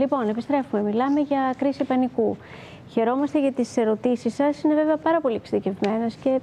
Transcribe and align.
Λοιπόν, 0.00 0.28
επιστρέφουμε. 0.28 0.82
Μιλάμε 0.82 1.20
για 1.20 1.54
κρίση 1.58 1.84
πανικού. 1.84 2.36
Χαιρόμαστε 2.88 3.40
για 3.40 3.52
τις 3.52 3.76
ερωτήσεις 3.76 4.34
σας. 4.34 4.62
Είναι 4.62 4.74
βέβαια 4.74 4.96
πάρα 4.96 5.20
πολύ 5.20 5.34
εξειδικευμένες 5.34 6.14
και 6.14 6.40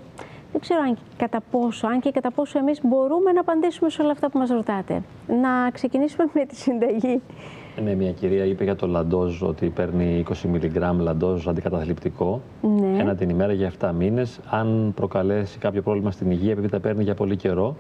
δεν 0.52 0.62
ξέρω 0.62 0.80
αν, 0.82 0.98
κατά 1.18 1.40
πόσο, 1.52 1.88
αν 1.88 2.00
και 2.00 2.12
κατά 2.12 2.32
πόσο 2.32 2.60
εμείς 2.60 2.80
μπορούμε 2.84 3.32
να 3.32 3.40
απαντήσουμε 3.40 3.90
σε 3.90 4.02
όλα 4.02 4.12
αυτά 4.12 4.30
που 4.30 4.38
μας 4.38 4.50
ρωτάτε. 4.50 5.02
Να 5.42 5.72
ξεκινήσουμε 5.72 6.26
με 6.34 6.46
τη 6.46 6.56
συνταγή. 6.56 7.22
Ναι, 7.84 7.94
μια 7.96 8.12
κυρία 8.12 8.46
είπε 8.46 8.64
για 8.64 8.76
το 8.76 8.88
λαντόζ 8.88 9.42
ότι 9.42 9.66
παίρνει 9.70 10.24
20 10.30 10.34
μιλιγκράμμ 10.50 11.00
λαντόζ 11.00 11.48
αντικαταθλιπτικό 11.48 12.42
Ναι. 12.62 13.00
ένα 13.00 13.16
την 13.16 13.30
ημέρα 13.30 13.54
για 13.54 13.72
7 13.80 13.92
μήνες. 13.98 14.40
Αν 14.50 14.92
προκαλέσει 14.96 15.58
κάποιο 15.58 15.82
πρόβλημα 15.82 16.12
στην 16.12 16.32
υγεία, 16.32 16.52
επειδή 16.52 16.70
τα 16.70 16.80
παίρνει 16.80 17.04
για 17.04 17.14
πολύ 17.14 17.36
καιρό 17.36 17.76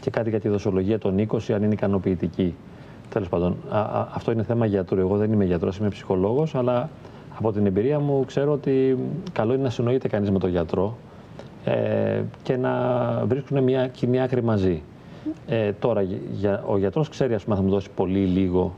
και 0.00 0.10
κάτι 0.10 0.30
για 0.30 0.40
τη 0.40 0.48
δοσολογία 0.48 0.98
των 0.98 1.18
20, 1.18 1.52
αν 1.52 1.62
είναι 1.62 1.72
ικανοποιητική. 1.72 2.54
Τέλος 3.10 3.28
πάντων, 3.28 3.56
α, 3.70 3.78
α, 3.80 4.08
αυτό 4.14 4.30
είναι 4.32 4.42
θέμα 4.42 4.66
γιατρού. 4.66 4.98
Εγώ 5.00 5.16
δεν 5.16 5.32
είμαι 5.32 5.44
γιατρός, 5.44 5.76
είμαι 5.78 5.88
ψυχολόγος, 5.88 6.54
αλλά 6.54 6.88
από 7.38 7.52
την 7.52 7.66
εμπειρία 7.66 7.98
μου 8.00 8.24
ξέρω 8.26 8.52
ότι 8.52 8.98
καλό 9.32 9.54
είναι 9.54 9.62
να 9.62 9.70
συνοείται 9.70 10.08
κανείς 10.08 10.30
με 10.30 10.38
τον 10.38 10.50
γιατρό 10.50 10.96
ε, 11.64 12.22
και 12.42 12.56
να 12.56 12.72
βρίσκουν 13.26 13.62
μια 13.62 13.86
κοινή 13.86 14.20
άκρη 14.22 14.42
μαζί. 14.42 14.82
Ε, 15.46 15.72
τώρα, 15.72 16.02
για, 16.32 16.62
ο 16.66 16.78
γιατρός 16.78 17.08
ξέρει 17.08 17.34
ας 17.34 17.42
πούμε, 17.44 17.56
αν 17.56 17.62
θα 17.62 17.68
μου 17.68 17.74
δώσει 17.74 17.88
πολύ 17.94 18.18
ή 18.18 18.24
λίγο 18.26 18.72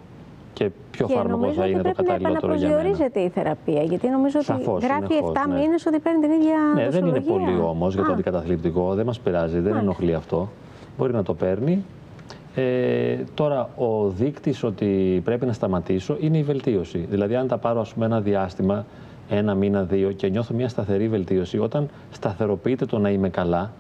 και 0.53 0.71
ποιο 0.91 1.07
και 1.07 1.13
φάρμακο 1.15 1.37
νομίζω 1.39 1.55
θα 1.57 1.63
ότι 1.63 1.71
είναι 1.73 1.83
το 1.83 1.91
πρέπει 1.91 2.03
να 2.09 2.15
καταλληλότερο 2.15 2.55
για 2.55 2.69
μένα. 2.69 2.79
επαναπροσδιορίζεται 2.81 3.21
η 3.21 3.29
θεραπεία. 3.29 3.83
Γιατί 3.83 4.09
νομίζω 4.09 4.43
Σαφώς, 4.43 4.67
ότι 4.67 4.87
γράφει 4.87 5.07
συνεχώς, 5.13 5.33
7 5.45 5.49
ναι. 5.49 5.55
μήνες 5.61 5.87
ότι 5.87 5.99
παίρνει 5.99 6.21
την 6.21 6.31
ίδια 6.31 6.57
Ναι, 6.75 6.89
δεν 6.89 7.07
είναι 7.07 7.19
δοσολογία. 7.19 7.47
πολύ 7.47 7.61
όμως 7.61 7.95
για 7.95 8.03
το 8.05 8.11
Α, 8.11 8.15
αντικαταθλιπτικό. 8.15 8.95
Δεν 8.95 9.07
μας 9.07 9.19
πειράζει, 9.21 9.59
δεν 9.61 9.77
ενοχλεί 9.77 10.15
αυτό. 10.15 10.49
Μπορεί 10.99 11.13
να 11.13 11.23
το 11.23 11.35
παίρνει. 11.35 11.85
Ε, 12.61 13.25
τώρα, 13.35 13.71
ο 13.77 14.09
δείκτης 14.09 14.63
ότι 14.63 15.21
πρέπει 15.25 15.47
να 15.47 15.53
σταματήσω 15.53 16.17
είναι 16.21 16.39
η 16.39 16.43
βελτίωση. 16.43 17.07
Δηλαδή, 17.11 17.37
αν 17.37 17.49
τα 17.49 17.59
πάρω 17.59 17.81
ας 17.81 17.93
πούμε, 17.93 18.07
ένα 18.07 18.21
διάστημα, 18.21 18.87
ένα 19.29 19.55
μήνα, 19.55 19.83
δύο 19.83 20.13
και 20.13 20.29
νιώθω 20.29 20.55
μια 20.55 20.69
σταθερή 20.69 21.09
βελτίωση, 21.09 21.59
όταν 21.59 21.89
σταθεροποιείται 22.11 22.87
το 22.87 22.99
να 22.99 23.11
είμαι 23.11 23.29
καλά 23.29 23.73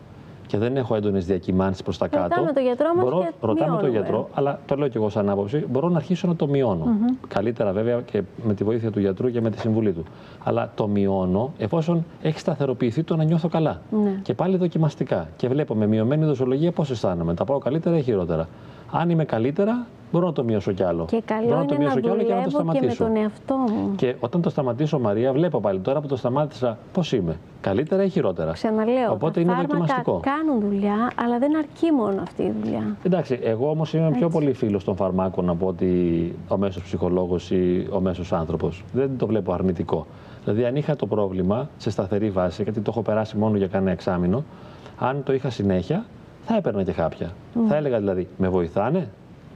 και 0.48 0.58
δεν 0.58 0.76
έχω 0.76 0.94
έντονες 0.94 1.26
διακυμάνσεις 1.26 1.82
προς 1.82 1.98
τα 1.98 2.08
κάτω. 2.08 2.22
Ρωτάμε 2.22 2.52
τον 2.52 2.62
γιατρό 2.62 2.94
μας 2.94 3.04
μπορώ, 3.04 3.20
και 3.20 3.32
ρωτάμε 3.40 3.56
τον 3.56 3.68
μειώνουμε. 3.68 3.98
γιατρό, 3.98 4.28
αλλά 4.34 4.60
το 4.66 4.76
λέω 4.76 4.88
και 4.88 4.98
εγώ 4.98 5.08
σαν 5.08 5.28
άποψη, 5.28 5.64
μπορώ 5.70 5.88
να 5.88 5.96
αρχίσω 5.96 6.26
να 6.26 6.36
το 6.36 6.46
μειώνω. 6.46 6.86
Καλύτερα 7.28 7.72
βέβαια 7.72 8.00
και 8.00 8.22
με 8.44 8.54
τη 8.54 8.64
βοήθεια 8.64 8.90
του 8.90 9.00
γιατρού 9.00 9.30
και 9.30 9.40
με 9.40 9.50
τη 9.50 9.58
συμβουλή 9.58 9.92
του. 9.92 10.04
Αλλά 10.44 10.72
το 10.74 10.86
μειώνω 10.88 11.52
εφόσον 11.58 12.04
έχει 12.22 12.38
σταθεροποιηθεί 12.38 13.02
το 13.02 13.16
να 13.16 13.24
νιώθω 13.24 13.48
καλά. 13.48 13.80
Ναι. 13.90 14.20
Και 14.22 14.34
πάλι 14.34 14.56
δοκιμαστικά. 14.56 15.28
Και 15.36 15.48
βλέπω 15.48 15.74
με 15.74 15.86
μειωμένη 15.86 16.24
δοσολογία 16.24 16.72
πώς 16.72 16.90
αισθάνομαι. 16.90 17.34
Τα 17.34 17.44
πάω 17.44 17.58
καλύτερα 17.58 17.96
ή 17.96 18.02
χειρότερα. 18.02 18.48
Αν 18.92 19.10
είμαι 19.10 19.24
καλύτερα, 19.24 19.86
μπορώ 20.12 20.26
να 20.26 20.32
το 20.32 20.44
μειώσω 20.44 20.72
κι 20.72 20.82
άλλο. 20.82 21.04
Και 21.04 21.22
καλό 21.24 21.46
μπορώ 21.46 21.58
να 21.58 21.64
το 21.64 21.74
είναι 21.74 21.84
να 21.84 21.90
μειώσω 21.94 22.00
κι 22.00 22.10
άλλο 22.10 22.22
και 22.22 22.34
να 22.34 22.42
το 22.42 22.50
δουλεύω 22.50 22.72
και 22.72 22.80
με 22.80 22.90
σταματήσω. 22.90 23.04
τον 23.04 23.16
εαυτό 23.16 23.54
μου. 23.54 23.94
Και 23.96 24.14
όταν 24.20 24.40
το 24.42 24.50
σταματήσω, 24.50 24.98
Μαρία, 24.98 25.32
βλέπω 25.32 25.60
πάλι 25.60 25.78
τώρα 25.80 26.00
που 26.00 26.06
το 26.06 26.16
σταμάτησα 26.16 26.78
πώς 26.92 27.12
είμαι. 27.12 27.36
Καλύτερα 27.60 28.04
ή 28.04 28.08
χειρότερα; 28.08 28.52
Ξαναλέω, 28.52 29.12
Οπότε 29.12 29.32
τα 29.32 29.40
είναι 29.40 29.50
φάρμακα 29.50 29.68
δοκιμαστικό. 29.76 30.20
κάνουν 30.22 30.60
δουλειά, 30.60 31.12
αλλά 31.24 31.38
δεν 31.38 31.56
αρκεί 31.56 31.92
μόνο 31.92 32.22
αυτή 32.22 32.42
η 32.42 32.52
δουλειά. 32.62 32.96
Εντάξει, 33.02 33.38
εγώ 33.42 33.70
όμως 33.70 33.94
είμαι 33.94 34.10
πιο 34.10 34.28
πολύ 34.28 34.52
φίλος 34.52 34.84
των 34.84 34.96
φαρμάκων 34.96 35.48
από 35.48 35.66
ότι 35.66 36.34
ο 36.48 36.56
μέσος 36.56 36.82
ψυχολόγος 36.82 37.50
ή 37.50 37.86
ο 37.92 38.00
μέσος 38.00 38.32
άνθρωπος. 38.32 38.84
Δεν 38.92 39.10
το 39.18 39.26
βλέπω 39.26 39.52
αρνητικό. 39.52 40.06
Δηλαδή, 40.44 40.64
αν 40.64 40.76
είχα 40.76 40.96
το 40.96 41.06
πρόβλημα 41.06 41.68
σε 41.76 41.90
σταθερή 41.90 42.30
βάση, 42.30 42.62
γιατί 42.62 42.80
το 42.80 42.90
έχω 42.90 43.02
περάσει 43.02 43.36
μόνο 43.36 43.56
για 43.56 43.66
κανένα 43.66 43.90
εξάμεινο, 43.90 44.44
αν 44.98 45.22
το 45.22 45.32
είχα 45.32 45.50
συνέχεια, 45.50 46.04
θα 46.48 46.56
έπαιρνα 46.56 46.82
και 46.82 46.92
χάπια. 46.92 47.32
Θα 47.68 47.76
έλεγα 47.76 47.98
δηλαδή, 47.98 48.28
με 48.36 48.48
βοηθάνε; 48.48 49.08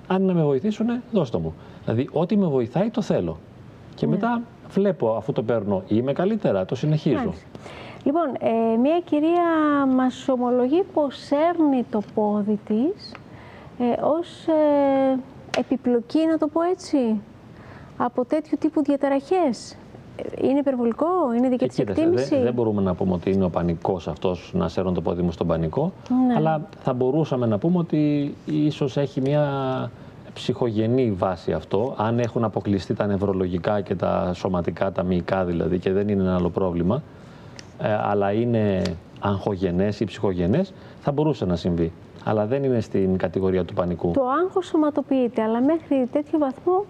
Αν 0.07 0.23
να 0.23 0.33
με 0.33 0.43
βοηθήσουν, 0.43 0.87
δώστε 1.13 1.39
μου. 1.39 1.55
Δηλαδή, 1.85 2.09
ό,τι 2.13 2.37
με 2.37 2.47
βοηθάει, 2.47 2.91
το 2.91 3.03
θέλω. 3.03 3.39
Και 3.95 4.07
μετά 4.07 4.43
βλέπω, 4.69 5.15
αφού 5.17 5.33
το 5.33 5.43
παίρνω, 5.43 5.83
είμαι 5.89 6.13
καλύτερα, 6.13 6.65
το 6.65 6.75
συνεχίζω. 6.75 7.17
Μάλιστα. 7.17 7.47
Λοιπόν, 8.05 8.25
ε, 8.41 8.77
μια 8.77 9.01
κυρία 9.05 9.43
μας 9.95 10.29
ομολογεί 10.29 10.83
πως 10.95 11.31
έρνει 11.31 11.85
το 11.91 12.03
πόδι 12.15 12.59
της 12.67 13.13
ε, 13.79 13.85
ως 14.03 14.47
ε, 14.47 15.19
επιπλοκή, 15.59 16.27
να 16.27 16.39
το 16.39 16.49
πω 16.49 16.63
έτσι, 16.63 17.21
από 17.97 18.25
τέτοιου 18.25 18.57
τύπου 18.61 18.83
διαταραχές. 18.83 19.77
Ε, 20.17 20.47
Είναι 20.49 20.59
υπερβολικό, 20.59 21.07
είναι 21.37 21.49
δική 21.49 21.59
Και 21.59 21.67
της 21.67 21.77
κοίταξε, 21.77 22.03
εκτίμηση. 22.03 22.35
δεν, 22.35 22.43
δεν 22.45 22.55
μπορούμε 22.55 22.83
να 22.83 22.95
πούμε 22.95 23.13
ότι 23.13 23.31
είναι 23.31 23.45
ο 23.45 23.51
πανικός 23.51 24.09
αυτός 24.09 24.51
να 24.55 24.69
σέρνω 24.69 24.93
το 24.93 25.01
πόδι 25.01 25.23
μου 25.23 25.33
στον 25.33 25.47
πανικό. 25.47 25.93
Ναι. 26.27 26.35
Αλλά 26.35 26.69
θα 26.83 26.93
μπορούσαμε 26.93 27.47
να 27.47 27.59
πούμε 27.59 27.79
ότι 27.79 28.35
ίσως 28.45 28.97
έχει 28.97 29.21
μια 29.21 29.51
ψυχογενή 30.35 31.11
βάση 31.13 31.53
αυτό. 31.53 31.95
Αν 31.97 32.19
έχουν 32.19 32.45
αποκλειστεί 32.45 32.95
τα 32.95 33.07
νευρολογικά 33.07 33.81
και 33.81 33.95
τα 33.95 34.31
σωματικά, 34.35 34.93
τα 34.93 35.03
μυϊκά 35.03 35.45
δηλαδή, 35.45 35.79
και 35.79 35.93
δεν 35.93 36.09
είναι 36.09 36.23
ένα 36.23 36.35
άλλο 36.35 36.51
πρόβλημα, 36.51 37.03
ε, 37.79 37.99
αλλά 38.03 38.33
είναι 38.33 38.83
αγχογενές 39.21 40.01
ή 40.01 40.05
ψυχογενές, 40.05 40.73
θα 41.01 41.13
μπορούσε 41.13 41.45
να 41.45 41.57
συμβεί. 41.57 41.93
Αλλά 42.25 42.47
δεν 42.47 42.65
είναι 42.65 42.81
στην 42.81 43.17
κατηγορία 43.17 43.65
του 43.65 43.75
πανικού. 43.75 44.11
Το 44.11 44.23
άγχος 44.45 44.67
σωματοποιείται, 44.67 45.43
αλλά 45.43 45.61
μέχρι 45.61 46.09
τέτοιο 46.13 46.39
βαθμό 46.39 46.85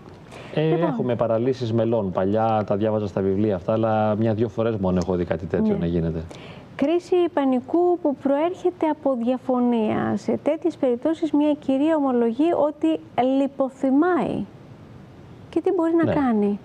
Ε, 0.54 0.68
Λοιπόν. 0.70 0.88
Έχουμε 0.88 1.16
παραλύσεις 1.16 1.72
μελών. 1.72 2.10
Παλιά 2.12 2.64
τα 2.66 2.76
διάβαζα 2.76 3.06
στα 3.06 3.20
βιβλία 3.20 3.54
αυτά, 3.54 3.72
αλλά 3.72 4.14
μια-δυο 4.16 4.48
φορές 4.48 4.76
μόνο 4.76 4.98
έχω 5.02 5.14
δει 5.14 5.24
κάτι 5.24 5.46
τέτοιο 5.46 5.72
Ναι. 5.72 5.78
να 5.78 5.86
γίνεται. 5.86 6.22
Κρίση 6.76 7.14
πανικού 7.34 7.98
που 8.02 8.16
προέρχεται 8.22 8.86
από 8.90 9.16
διαφωνία. 9.24 10.12
Σε 10.16 10.38
τέτοιες 10.42 10.76
περιπτώσεις 10.76 11.32
μια 11.32 11.52
κυρία 11.52 11.96
ομολογεί 11.96 12.52
ότι 12.66 13.00
λιποθυμάει. 13.40 14.44
Και 15.50 15.60
τι 15.60 15.72
μπορεί 15.72 15.92
να 15.94 16.04
Ναι. 16.04 16.12
κάνει; 16.14 16.58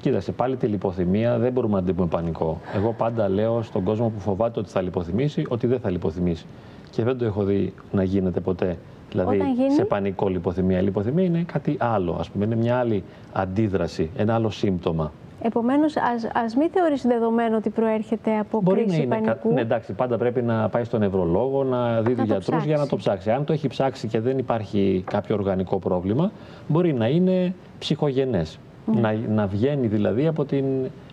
Κοίταξε, 0.00 0.32
πάλι 0.32 0.56
τη 0.56 0.66
λιποθυμία 0.66 1.38
δεν 1.38 1.52
μπορούμε 1.52 1.74
να 1.80 1.82
την 1.86 1.94
πούμε 1.94 2.06
πανικό. 2.08 2.60
Εγώ 2.76 2.92
πάντα 2.98 3.28
λέω 3.28 3.62
στον 3.62 3.84
κόσμο 3.84 4.08
που 4.08 4.20
φοβάται 4.20 4.60
ότι 4.60 4.68
θα 4.68 4.80
λιποθυμήσει, 4.82 5.44
ότι 5.48 5.66
δεν 5.66 5.80
θα 5.80 5.90
λιποθυμήσει. 5.90 6.46
Και 6.90 7.02
δεν 7.04 7.18
το 7.18 7.24
έχω 7.24 7.42
δει 7.44 7.72
να 7.92 8.02
γίνεται 8.02 8.40
ποτέ. 8.40 8.78
Δηλαδή, 9.10 9.36
Όταν 9.36 9.52
γίνει; 9.54 9.70
σε 9.72 9.84
πανικό 9.84 10.28
λιποθυμία. 10.28 10.78
Η 10.78 10.82
λιποθυμία 10.82 11.24
είναι 11.24 11.44
κάτι 11.52 11.76
άλλο, 11.80 12.16
ας 12.20 12.30
πούμε, 12.30 12.44
είναι 12.44 12.56
μια 12.56 12.76
άλλη 12.78 13.02
αντίδραση, 13.32 14.10
ένα 14.16 14.34
άλλο 14.34 14.50
σύμπτωμα. 14.50 15.12
Επομένως, 15.42 15.96
ας, 15.96 16.28
ας 16.44 16.54
μην 16.56 16.70
θεωρείς 16.70 17.02
δεδομένο 17.02 17.56
ότι 17.56 17.70
προέρχεται 17.70 18.38
από 18.38 18.60
Μπορεί 18.62 18.78
να 18.80 18.84
κρίση 18.86 19.02
είναι. 19.02 19.14
κα- 19.16 19.20
πανικού; 19.24 19.52
Ναι, 19.52 19.60
εντάξει, 19.60 19.92
πάντα 19.92 20.16
πρέπει 20.18 20.42
να 20.42 20.68
πάει 20.68 20.84
στον 20.84 21.00
νευρολόγο, 21.00 21.64
να 21.64 22.02
δει 22.02 22.14
το 22.14 22.20
του 22.20 22.26
γιατρούς 22.26 22.64
για 22.64 22.76
να 22.76 22.82
ψάξει. 22.82 22.88
το 22.90 22.96
ψάξει. 22.96 23.30
Αν 23.30 23.44
το 23.44 23.52
έχει 23.52 23.68
ψάξει 23.68 24.08
και 24.08 24.20
δεν 24.20 24.38
υπάρχει 24.38 25.04
κάποιο 25.10 25.34
οργανικό 25.34 25.78
πρόβλημα, 25.78 26.30
μπορεί 26.68 26.92
να 26.92 27.08
είναι 27.08 27.54
ψυχογενές. 27.78 28.58
Ναι. 28.94 29.00
Να, 29.00 29.12
να 29.28 29.46
βγαίνει 29.46 29.86
δηλαδή 29.86 30.26
από 30.26 30.44
την 30.44 30.64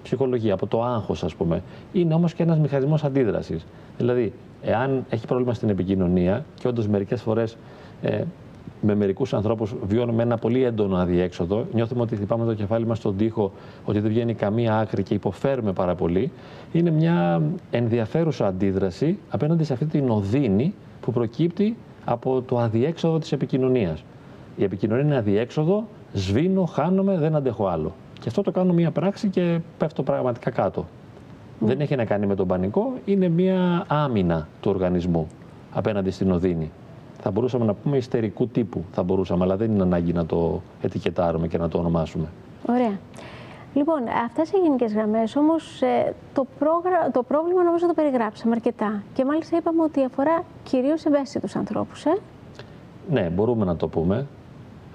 ψυχολογία, 0.03 0.53
από 0.53 0.67
το 0.67 0.83
άγχος 0.83 1.23
ας 1.23 1.35
πούμε. 1.35 1.62
Είναι 1.94 2.13
όμως 2.13 2.33
και 2.33 2.44
ένας 2.44 2.59
μηχανισμός 2.59 3.03
αντίδρασης. 3.03 3.66
Δηλαδή, 3.97 4.33
εάν 4.63 5.06
έχει 5.09 5.25
πρόβλημα 5.27 5.53
στην 5.53 5.69
επικοινωνία 5.69 6.45
και 6.59 6.67
όντως 6.67 6.88
μερικές 6.88 7.22
φορές 7.22 7.57
ε, 8.05 8.23
με 8.81 8.95
μερικούς 8.95 9.33
ανθρώπους 9.33 9.75
βιώνουμε 9.83 10.23
ένα 10.23 10.38
πολύ 10.38 10.63
έντονο 10.63 10.95
αδιέξοδο, 10.95 11.66
νιώθουμε 11.73 12.01
ότι 12.01 12.16
χτυπάμε 12.16 12.45
το 12.45 12.53
κεφάλι 12.53 12.85
μας 12.85 12.97
στον 12.97 13.17
τοίχο, 13.17 13.51
ότι 13.85 13.99
δεν 13.99 14.09
βγαίνει 14.09 14.33
καμία 14.33 14.77
άκρη 14.77 15.03
και 15.03 15.13
υποφέρουμε 15.13 15.73
πάρα 15.73 15.95
πολύ, 15.95 16.31
είναι 16.71 16.89
μια 16.89 17.41
ενδιαφέρουσα 17.71 18.47
αντίδραση 18.47 19.17
απέναντι 19.29 19.63
σε 19.63 19.73
αυτή 19.73 19.85
την 19.85 20.09
οδύνη 20.09 20.73
που 21.01 21.11
προκύπτει 21.11 21.77
από 22.05 22.41
το 22.41 22.59
αδιέξοδο 22.59 23.19
της 23.19 23.31
επικοινωνίας. 23.31 24.03
Η 24.55 24.63
επικοινωνία 24.63 25.03
είναι 25.03 25.17
αδιέξοδο, 25.17 25.88
σβήνω, 26.13 26.65
χάνομαι, 26.65 27.17
δεν 27.17 27.35
αντέχω 27.35 27.67
άλλο. 27.67 27.94
Και 28.19 28.29
αυτό 28.29 28.41
το 28.41 28.51
κάνω 28.51 28.73
μία 28.73 28.91
πράξη 28.91 29.27
και 29.27 29.59
πέφτω 29.77 30.03
πραγματικά 30.03 30.49
κάτω. 30.49 30.85
Δεν 31.59 31.79
έχει 31.81 31.95
να 31.95 32.05
κάνει 32.05 32.25
με 32.25 32.35
τον 32.35 32.47
πανικό, 32.47 32.94
είναι 33.05 33.27
μία 33.29 33.83
άμυνα 33.88 34.47
του 34.61 34.71
οργανισμού 34.71 35.27
απέναντι 35.73 36.09
στην 36.09 36.31
οδύνη. 36.31 36.71
Θα 37.25 37.34
μπορούσαμε 37.34 37.66
να 37.66 37.74
πούμε 37.74 37.98
ιστερικού 37.98 38.48
τύπου, 38.48 38.83
θα 38.92 39.04
μπορούσαμε, 39.04 39.44
αλλά 39.44 39.56
δεν 39.56 39.72
είναι 39.72 39.81
ανάγκη 39.81 40.13
να 40.13 40.25
το 40.25 40.62
ετικετάρουμε 40.81 41.48
και 41.48 41.57
να 41.57 41.68
το 41.69 41.77
ονομάσουμε. 41.77 42.25
Ωραία. 42.69 43.00
Λοιπόν, 43.74 43.98
αυτά 44.25 44.45
σε 44.45 44.57
γενικές 44.63 44.94
γραμμές 44.94 45.36
όμως 45.36 45.81
το, 46.33 46.45
πρόγρα... 46.60 47.12
το 47.12 47.24
πρόβλημα 47.24 47.63
νομίζω 47.63 47.88
το 47.88 47.94
περιγράψαμε 47.94 48.56
αρκετά. 48.56 49.04
Και 49.13 49.25
μάλιστα 49.25 49.57
είπαμε 49.57 49.81
ότι 49.81 50.04
αφορά 50.04 50.44
κυρίως 50.63 51.06
ευαίσθητους 51.06 51.56
ανθρώπους. 51.56 52.06
Ε; 52.06 52.18
Ναι, 53.12 53.30
μπορούμε 53.30 53.66
να 53.66 53.75
το 53.75 53.88
πούμε. 53.88 54.28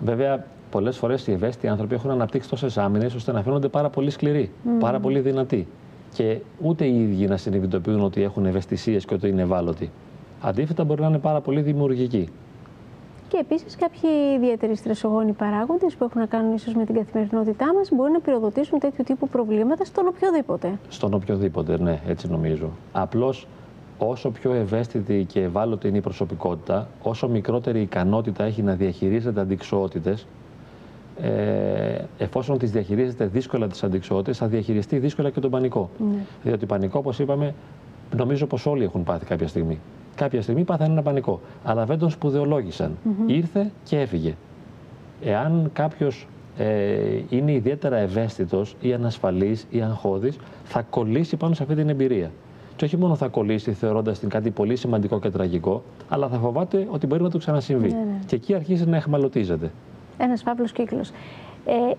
Βέβαια, 0.01 0.47
πολλές 0.71 0.99
φορές 0.99 1.27
οι 1.27 1.33
ευαίσθητοι 1.33 1.69
άνθρωποι 1.69 1.95
έχουν 1.95 2.11
αναπτύξει 2.11 2.49
τόσες 2.49 2.79
άμυνες 2.79 3.15
ώστε 3.15 3.33
να 3.33 3.43
φαίνονται 3.43 3.69
πάρα 3.69 3.89
πολύ 3.89 4.11
σκληροί, 4.11 4.53
πάρα 4.79 5.01
πολύ 5.01 5.21
δυνατοί. 5.21 5.69
Και 6.15 6.39
ούτε 6.63 6.85
οι 6.85 7.03
ίδιοι 7.03 7.27
να 7.27 7.37
συνειδητοποιούν 7.37 8.01
ότι 8.01 8.23
έχουν 8.23 8.47
ευαισθησίες 8.47 9.05
και 9.05 9.15
ότι 9.15 9.29
είναι 9.29 9.43
ευάλωτοι. 9.43 9.91
Αντίθετα, 10.41 10.85
μπορεί 10.85 11.01
να 11.01 11.07
είναι 11.07 11.19
πάρα 11.19 11.41
πολύ 11.41 11.61
δημιουργικοί. 11.61 12.29
Και 13.29 13.39
επίσης 13.41 13.77
κάποιοι 13.77 14.11
ιδιαίτεροι 14.37 14.77
στρεσογόνοι 14.77 15.33
παράγοντες 15.33 15.95
που 15.95 16.05
έχουν 16.05 16.21
να 16.21 16.27
κάνουν 16.27 16.55
ίσως 16.55 16.75
με 16.75 16.85
την 16.85 16.95
καθημερινότητά 16.95 17.75
μας 17.75 17.89
μπορεί 17.93 18.13
να 18.13 18.21
πυροδοτήσουν 18.21 18.79
τέτοιου 18.79 19.05
τύπου 19.05 19.29
προβλήματα 19.29 19.85
στον 19.85 20.07
οποιοδήποτε. 20.07 20.79
Στον 20.89 21.15
οποιοδήποτε, 21.15 21.79
ναι, 21.79 22.01
έτσι 22.07 22.29
νομίζω. 22.31 22.71
Απλώς 22.93 23.47
όσο 23.99 24.31
πιο 24.31 24.53
ευαίσθητη 24.53 25.25
και 25.29 25.43
ευάλωτη 25.43 25.89
είναι 25.89 25.97
η 25.97 26.01
προσωπικότητα, 26.01 26.89
όσο 27.03 27.29
μικρότερη 27.29 27.81
ικανότητα 27.81 28.45
έχει 28.45 28.63
να 28.63 28.75
διαχειρίζεται 28.75 29.41
αντικσοότητες, 29.41 30.27
ε, 31.23 32.05
εφόσον 32.19 32.59
τις 32.59 32.71
διαχειρίζεται 32.71 33.27
δύσκολα 33.27 33.67
τις 33.67 33.83
αντικσότητες, 33.83 34.39
θα 34.39 34.47
διαχειριστεί 34.47 34.99
δύσκολα 34.99 35.31
και 35.31 35.41
τον 35.41 35.51
πανικό. 35.51 35.91
Ναι. 35.99 36.25
Διότι 36.43 36.67
πανικό, 36.67 36.99
όπως 36.99 37.19
είπαμε, 37.19 37.55
νομίζω 38.17 38.47
πως 38.47 38.67
όλοι 38.67 38.85
έχουν 38.85 39.05
πάθει 39.05 39.25
κάποια 39.25 39.49
στιγμή. 39.49 39.79
Κάποια 40.21 40.43
στιγμή 40.43 40.65
πάθανε 40.65 40.93
ένα 40.93 41.03
πανικό, 41.03 41.41
αλλά 41.65 41.85
δεν 41.85 41.99
τον 41.99 42.11
σπουδαιολόγησαν. 42.11 42.97
Ήρθε 43.27 43.71
και 43.85 43.99
έφυγε. 44.01 44.35
Εάν 45.23 45.71
κάποιος 45.73 46.27
ε, 46.59 47.21
είναι 47.29 47.53
ιδιαίτερα 47.53 47.97
ευαίσθητος 47.97 48.77
ή 48.81 48.93
ανασφαλής 48.93 49.67
ή 49.71 49.83
αγχώδης, 49.83 50.39
θα 50.65 50.83
κολλήσει 50.83 51.37
πάνω 51.37 51.55
σε 51.55 51.63
αυτή 51.63 51.75
την 51.75 51.89
εμπειρία. 51.89 52.31
Και 52.77 52.85
όχι 52.85 52.97
μόνο 52.97 53.15
θα 53.15 53.29
κολλήσει 53.29 53.73
θεωρώντας 53.73 54.19
την 54.19 54.29
κάτι 54.29 54.51
πολύ 54.51 54.77
σημαντικό 54.77 55.21
και 55.21 55.31
τραγικό, 55.31 55.83
αλλά 56.09 56.29
θα 56.29 56.39
φοβάται 56.39 56.87
ότι 56.91 57.07
μπορεί 57.07 57.23
να 57.23 57.31
του 57.31 57.39
ξανασυμβεί. 57.39 57.89
Ναι, 57.89 57.95
ναι. 57.95 58.19
Και 58.27 58.37
εκεί 58.37 58.55
αρχίζει 58.55 58.87
να 58.87 58.97
εχμαλωτίζεται. 58.97 59.71
Ένας 60.19 60.43
φαύλο 60.43 60.67
κύκλος. 60.67 61.11
Ε, 61.65 61.93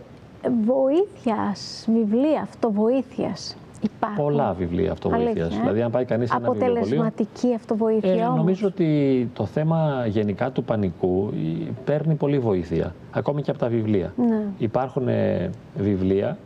βοήθειας, 0.65 1.87
βιβλία 1.93 2.41
αυτοβοήθειας 2.41 3.55
υπάρχουν. 3.81 4.23
Πολλά 4.23 4.53
βιβλία 4.53 4.91
αυτοβοήθειας. 4.91 5.27
Αλήθεια, 5.37 5.57
ε; 5.57 5.59
Δηλαδή, 5.59 5.81
αν 5.81 5.91
πάει 5.91 6.05
κανείς 6.05 6.29
σε 6.29 6.35
ένα 6.35 6.49
βιβλιοπωλείο. 6.51 6.81
Αποτελεσματική 6.81 7.53
αυτοβοήθεια 7.55 8.11
Ε, 8.13 8.21
όμως. 8.25 8.37
νομίζω 8.37 8.67
ότι 8.67 9.29
το 9.33 9.45
θέμα 9.45 10.05
γενικά 10.07 10.51
του 10.51 10.63
πανικού 10.63 11.29
ε, 11.67 11.71
παίρνει 11.85 12.15
πολύ 12.15 12.39
βοήθεια, 12.39 12.95
ακόμη 13.11 13.41
και 13.41 13.49
από 13.51 13.59
τα 13.59 13.67
βιβλία. 13.67 14.13
Ναι. 14.17 14.43
Υπάρχουν 14.57 15.07
ε, 15.07 15.49
βιβλία, 15.75 16.37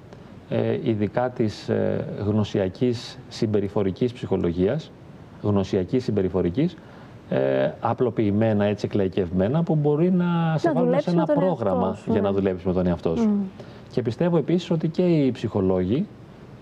ε, 0.50 0.80
ειδικά 0.84 1.30
της 1.30 1.70
ε, 1.70 2.06
γνωσιακής 2.26 3.20
συμπεριφορικής 3.30 4.14
ψυχολογίας, 4.14 4.92
γνωσιακής 5.42 6.04
συμπεριφορικής, 6.04 6.78
ε, 7.30 7.72
απλοποιημένα, 7.80 8.66
έτσι 8.66 8.86
εκλαϊκευμένα, 8.86 9.64
που 9.64 9.76
μπορεί 9.76 10.12
να 10.12 10.56
σε 10.58 10.68
βάλουν 10.72 10.84
δουλέψει 10.84 11.10
σε 11.10 11.16
ένα 11.16 11.20
με 11.28 11.34
τον 11.34 11.44
εαυτό 11.44 11.56
πρόγραμμα 11.56 11.94
σου, 11.96 12.12
για 12.12 12.22
ναι. 12.22 12.28
να 12.28 12.34
δουλέψεις 12.34 12.66
με 12.66 12.74
τον 12.74 12.88
εαυτό 12.88 13.16
σου. 13.16 13.28
Μμ. 13.28 13.42
Και 13.92 14.02
πιστεύω 14.02 14.38
επίσης 14.38 14.72
ότι 14.72 14.88
και 14.88 15.02
οι 15.02 15.31
ψυχολόγοι 15.31 16.06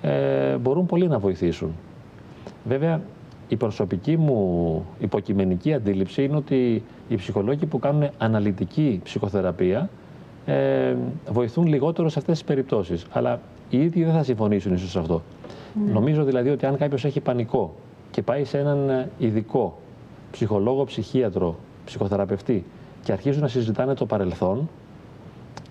ε, 0.05 0.57
μπορούν 0.57 0.85
πολύ 0.85 1.07
να 1.07 1.19
βοηθήσουν. 1.19 1.71
Βέβαια, 2.63 3.01
η 3.47 3.55
προσωπική 3.55 4.17
μου 4.17 4.85
υποκειμενική 4.99 5.73
αντίληψη 5.73 6.23
είναι 6.23 6.35
ότι 6.35 6.83
οι 7.07 7.15
ψυχολόγοι 7.15 7.65
που 7.65 7.79
κάνουν 7.79 8.09
αναλυτική 8.17 8.99
ψυχοθεραπεία 9.03 9.89
ε, 10.45 10.95
βοηθούν 11.29 11.67
λιγότερο 11.67 12.09
σε 12.09 12.19
αυτές 12.19 12.37
τις 12.37 12.47
περιπτώσεις. 12.47 13.05
Αλλά 13.11 13.39
οι 13.69 13.81
ίδιοι 13.81 14.03
δεν 14.03 14.13
θα 14.13 14.23
συμφωνήσουν 14.23 14.73
ίσως 14.73 14.91
σε 14.91 14.99
αυτό. 14.99 15.21
Νομίζω 15.93 16.23
δηλαδή 16.23 16.49
ότι 16.49 16.65
αν 16.65 16.77
κάποιος 16.77 17.05
έχει 17.05 17.19
πανικό 17.19 17.75
και 18.11 18.21
πάει 18.21 18.43
σε 18.43 18.57
έναν 18.57 19.07
ειδικό 19.17 19.77
ψυχολόγο, 20.31 20.83
ψυχίατρο, 20.83 21.55
ψυχοθεραπευτή 21.85 22.65
και 23.03 23.11
αρχίζουν 23.11 23.41
να 23.41 23.47
συζητάνε 23.47 23.93
το 23.93 24.05
παρελθόν, 24.05 24.69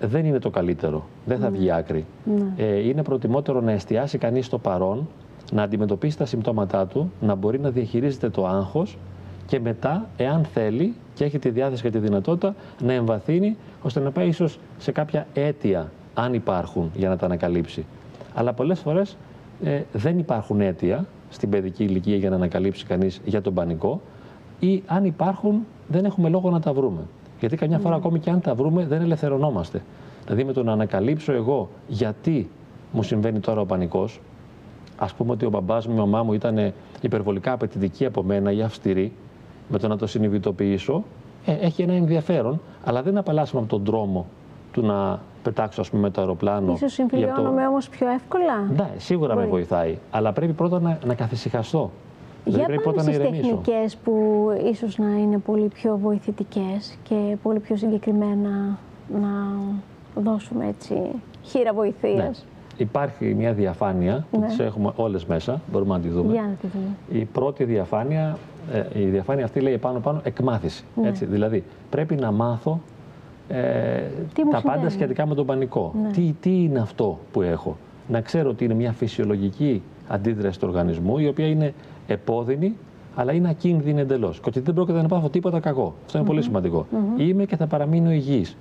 δεν 0.02 0.24
είναι 0.24 0.38
το 0.38 0.50
καλύτερο. 0.50 1.04
Δεν 1.24 1.38
θα 1.38 1.50
βγει 1.50 1.72
άκρη. 1.72 2.04
Ναι. 2.24 2.64
Ε, 2.64 2.88
είναι 2.88 3.02
προτιμότερο 3.02 3.60
να 3.60 3.72
εστιάσει 3.72 4.18
κανείς 4.18 4.46
στο 4.46 4.58
παρόν, 4.58 5.08
να 5.52 5.62
αντιμετωπίσει 5.62 6.18
τα 6.18 6.24
συμπτώματά 6.24 6.86
του, 6.86 7.12
να 7.20 7.34
μπορεί 7.34 7.58
να 7.58 7.70
διαχειρίζεται 7.70 8.28
το 8.28 8.46
άγχος 8.46 8.98
και 9.46 9.60
μετά, 9.60 10.06
εάν 10.16 10.44
θέλει 10.44 10.94
και 11.14 11.24
έχει 11.24 11.38
τη 11.38 11.50
διάθεση 11.50 11.82
και 11.82 11.90
τη 11.90 11.98
δυνατότητα, 11.98 12.54
να 12.82 12.92
εμβαθύνει 12.92 13.56
ώστε 13.82 14.00
να 14.00 14.10
πάει 14.10 14.28
ίσως 14.28 14.58
σε 14.78 14.92
κάποια 14.92 15.26
αίτια, 15.32 15.90
αν 16.14 16.34
υπάρχουν, 16.34 16.90
για 16.94 17.08
να 17.08 17.16
τα 17.16 17.26
ανακαλύψει. 17.26 17.84
Αλλά 18.34 18.52
πολλές 18.52 18.80
φορές 18.80 19.16
ε, 19.64 19.80
δεν 19.92 20.18
υπάρχουν 20.18 20.60
αίτια 20.60 21.06
στην 21.30 21.50
παιδική 21.50 21.84
ηλικία 21.84 22.16
για 22.16 22.30
να 22.30 22.36
ανακαλύψει 22.36 22.84
κανείς 22.84 23.20
για 23.24 23.40
τον 23.40 23.54
πανικό 23.54 24.00
ή 24.60 24.82
αν 24.86 25.04
υπάρχουν 25.04 25.66
δεν 25.88 26.04
έχουμε 26.04 26.28
λόγο 26.28 26.50
να 26.50 26.60
τα 26.60 26.72
βρούμε. 26.72 27.00
Γιατί 27.42 27.56
καμιά 27.56 27.78
φορά 27.78 27.94
ακόμη 27.94 28.18
και 28.18 28.30
αν 28.30 28.40
τα 28.40 28.54
βρούμε 28.54 28.86
δεν 28.86 29.00
ελευθερωνόμαστε. 29.02 29.82
Δηλαδή 30.24 30.44
με 30.44 30.52
το 30.52 30.62
να 30.62 30.72
ανακαλύψω 30.72 31.32
εγώ 31.32 31.68
γιατί 31.88 32.48
μου 32.92 33.02
συμβαίνει 33.02 33.38
τώρα 33.40 33.60
ο 33.60 33.64
πανικός, 33.66 34.20
ας 34.98 35.12
πούμε 35.14 35.32
ότι 35.32 35.44
ο 35.44 35.50
μπαμπάς 35.50 35.86
μου, 35.86 35.94
η 35.94 35.98
μαμά 35.98 36.22
μου 36.22 36.32
ήταν 36.32 36.72
υπερβολικά 37.00 37.52
απαιτητική 37.52 38.04
από 38.04 38.22
μένα 38.22 38.52
ή 38.52 38.62
αυστηρή, 38.62 39.12
με 39.68 39.78
το 39.78 39.88
να 39.88 39.96
το 39.96 40.06
συνειδητοποιήσω, 40.06 41.04
ε, 41.46 41.52
έχει 41.52 41.82
ένα 41.82 41.92
ενδιαφέρον, 41.92 42.60
αλλά 42.84 43.02
δεν 43.02 43.16
απαλλάσσουμε 43.18 43.60
από 43.60 43.70
τον 43.70 43.84
τρόμο 43.84 44.26
του 44.72 44.82
να 44.86 45.20
πετάξω 45.42 45.80
ας 45.80 45.90
πούμε, 45.90 46.02
με 46.02 46.10
το 46.10 46.20
αεροπλάνο. 46.20 46.72
Ίσως 46.72 46.98
ή 46.98 47.02
από 47.02 47.10
το- 47.10 47.16
συμφιλιώνομαι 47.18 47.66
όμως 47.66 47.88
πιο 47.88 48.08
εύκολα. 48.08 48.60
Ναι, 48.76 48.90
σίγουρα 48.96 49.34
Μπορεί. 49.34 49.44
με 49.46 49.50
βοηθάει. 49.52 49.98
Αλλά 50.10 50.32
πρέπει 50.32 50.52
πρώτα 50.52 50.80
να, 50.80 50.98
να 51.06 51.14
καθησυχαστώ. 51.14 51.90
Για 52.44 52.52
Δηλαδή 52.52 52.66
πρέπει 52.66 52.82
πάμε 52.82 52.94
πρώτα 52.96 53.08
να 53.10 53.12
στις 53.12 53.24
ηρεμήσω. 53.24 53.56
τεχνικές 53.56 53.96
που 53.96 54.46
ίσως 54.72 54.98
να 54.98 55.08
είναι 55.18 55.38
πολύ 55.38 55.68
πιο 55.68 55.96
βοηθητικές 55.98 56.98
και 57.02 57.36
πολύ 57.42 57.58
πιο 57.60 57.76
συγκεκριμένα 57.76 58.78
να 59.20 59.30
δώσουμε 60.22 60.66
έτσι 60.68 60.94
χείρα 61.42 61.72
βοηθείας. 61.72 62.16
Ναι. 62.18 62.32
Υπάρχει 62.76 63.34
μια 63.34 63.52
διαφάνεια 63.52 64.26
που 64.30 64.38
Ναι. 64.38 64.46
τις 64.46 64.58
έχουμε 64.58 64.92
όλες 64.96 65.24
μέσα, 65.24 65.60
μπορούμε 65.72 65.94
να 65.94 66.00
τη 66.00 66.08
δούμε. 66.08 66.32
Για 66.32 66.42
να 66.42 66.54
τη 66.60 66.66
δούμε. 66.66 67.20
Η 67.22 67.24
πρώτη 67.24 67.64
διαφάνεια, 67.64 68.38
ε, 68.72 69.00
η 69.00 69.04
διαφάνεια 69.04 69.44
αυτή 69.44 69.60
λέει 69.60 69.78
πάνω 69.78 69.98
πάνω 70.00 70.20
εκμάθηση. 70.24 70.84
Ναι. 70.94 71.08
Έτσι, 71.08 71.24
δηλαδή 71.24 71.64
πρέπει 71.90 72.14
να 72.14 72.32
μάθω 72.32 72.80
ε, 73.48 74.00
Τι 74.34 74.44
μου 74.44 74.50
τα 74.50 74.56
πάντα 74.60 74.70
συμβαίνει. 74.72 74.90
σχετικά 74.90 75.26
με 75.26 75.34
τον 75.34 75.46
πανικό. 75.46 75.94
Ναι. 76.02 76.10
Τι, 76.10 76.34
τι 76.40 76.62
είναι 76.62 76.78
αυτό 76.78 77.18
που 77.32 77.42
έχω. 77.42 77.76
Να 78.08 78.20
ξέρω 78.20 78.50
ότι 78.50 78.64
είναι 78.64 78.74
μια 78.74 78.92
φυσιολογική 78.92 79.82
αντίδραση 80.08 80.58
του 80.60 80.66
οργανισμού 80.68 81.18
η 81.18 81.26
οποία 81.28 81.46
είναι 81.46 81.74
επώδυνη 82.06 82.76
αλλά 83.14 83.32
είναι 83.32 83.48
ακίνδυνη 83.48 84.00
εντελώς. 84.00 84.36
Και 84.40 84.44
ότι 84.46 84.60
δεν 84.60 84.74
πρόκειται 84.74 85.02
να 85.02 85.08
πάθω 85.08 85.28
τίποτα 85.28 85.60
κακό. 85.60 85.94
Αυτό 86.04 86.18
είναι 86.18 86.26
πολύ 86.26 86.42
σημαντικό. 86.42 86.86
Είμαι 87.16 87.44
και 87.44 87.56
θα 87.56 87.66
παραμείνω 87.66 88.12
υγιής. 88.12 88.56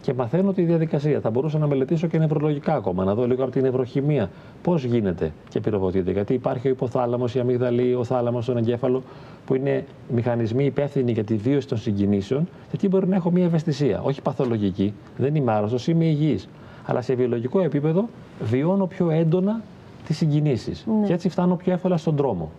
Και 0.00 0.14
μαθαίνω 0.14 0.52
τη 0.52 0.62
διαδικασία. 0.62 1.20
Θα 1.20 1.30
μπορούσα 1.30 1.58
να 1.58 1.66
μελετήσω 1.66 2.06
και 2.06 2.18
νευρολογικά 2.18 2.74
ακόμα, 2.74 3.04
να 3.04 3.14
δω 3.14 3.26
λίγο 3.26 3.42
από 3.42 3.52
την 3.52 3.62
νευροχημία 3.62 4.30
πώς 4.62 4.84
γίνεται 4.84 5.32
και 5.48 5.60
πυροβοτείται. 5.60 6.10
Γιατί 6.10 6.34
υπάρχει 6.34 6.66
ο 6.66 6.70
υποθάλαμος, 6.70 7.34
η 7.34 7.38
αμυγδαλή, 7.40 7.94
ο 7.94 8.04
θάλαμος, 8.04 8.46
τον 8.46 8.56
εγκέφαλο, 8.56 9.02
που 9.46 9.54
είναι 9.54 9.84
μηχανισμοί 10.14 10.64
υπεύθυνοι 10.64 11.12
για 11.12 11.24
τη 11.24 11.34
βίωση 11.34 11.68
των 11.68 11.78
συγκινήσεων. 11.78 12.44
Και 12.44 12.70
εκεί 12.72 12.88
μπορεί 12.88 13.08
να 13.08 13.16
έχω 13.16 13.30
μια 13.30 13.44
ευαισθησία. 13.44 14.00
Όχι 14.02 14.22
παθολογική, 14.22 14.92
δεν 15.16 15.34
είμαι 15.34 15.52
άρρωστος, 15.52 15.86
είμαι 15.86 16.04
υγιής. 16.04 16.48
Αλλά 16.86 17.00
σε 17.00 17.14
βιολογικό 17.14 17.60
επίπεδο 17.60 18.08
βιώνω 18.40 18.86
πιο 18.86 19.10
έντονα 19.10 19.60
τις 20.06 20.16
συγκινήσεις. 20.16 20.86
Ναι. 21.00 21.06
Και 21.06 21.12
έτσι 21.12 21.28
φτάνω 21.28 21.56
πιο 21.56 21.72
εύκολα 21.72 21.96
στον 21.96 22.16
δρόμο. 22.16 22.50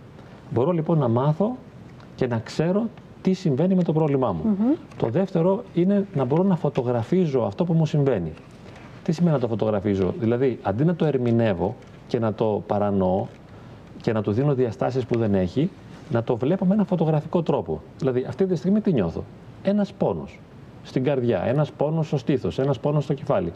Μπορώ 0.50 0.72
λοιπόν 0.72 0.98
να 0.98 1.08
μάθω 1.08 1.56
και 2.16 2.28
να 2.28 2.40
ξέρω 2.40 2.86
τι 3.22 3.34
συμβαίνει 3.34 3.76
με 3.76 3.84
το 3.84 3.94
πρόβλημά 3.94 4.32
μου. 4.32 4.58
Το 4.98 5.08
δεύτερο 5.10 5.64
είναι 5.74 6.06
να 6.16 6.26
μπορώ 6.26 6.44
να 6.44 6.56
φωτογραφίζω 6.56 7.42
αυτό 7.44 7.66
που 7.66 7.74
μου 7.74 7.86
συμβαίνει. 7.86 8.34
Τι 9.04 9.12
σημαίνει 9.12 9.34
να 9.36 9.42
το 9.42 9.48
φωτογραφίζω, 9.48 10.14
Δηλαδή, 10.20 10.60
αντί 10.62 10.86
να 10.86 10.96
το 10.96 11.06
ερμηνεύω 11.06 11.76
και 12.08 12.20
να 12.20 12.34
το 12.34 12.64
παρανοώ 12.68 13.26
και 14.02 14.14
να 14.14 14.22
του 14.22 14.32
δίνω 14.32 14.54
διαστάσεις 14.54 15.06
που 15.06 15.18
δεν 15.18 15.34
έχει, 15.34 15.70
να 16.12 16.24
το 16.24 16.36
βλέπω 16.38 16.66
με 16.66 16.74
ένα 16.74 16.84
φωτογραφικό 16.84 17.44
τρόπο. 17.44 17.82
Δηλαδή, 17.98 18.26
αυτή 18.28 18.46
τη 18.46 18.56
στιγμή 18.56 18.82
τι 18.82 18.94
νιώθω; 18.94 19.24
Ένας 19.64 19.94
πόνος 19.94 20.40
στην 20.84 21.04
καρδιά, 21.04 21.44
ένας 21.44 21.72
πόνος 21.72 22.08
στο 22.08 22.18
στήθος, 22.18 22.60
ένας 22.60 22.80
πόνος 22.80 23.04
στο 23.04 23.14
κεφάλι. 23.14 23.54